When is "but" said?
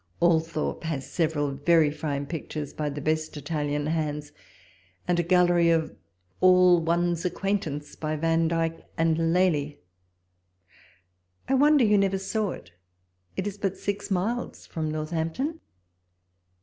13.59-13.77